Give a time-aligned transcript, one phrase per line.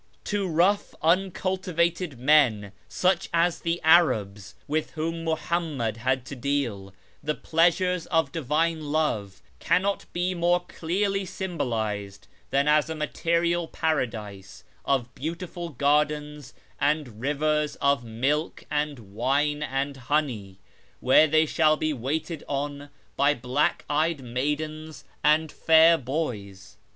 [0.23, 7.35] To rough uncultivated men, such as the Arabs with whom Muhammad had to deal, the
[7.35, 15.13] pleasures of Divine Love cannot be more clearly symbolised than as a material paradise of
[15.13, 20.57] beautiful gardens and rivers of milk and wine and honey,
[20.99, 26.77] where they shall be waited on by black eyed maidens and fair boys.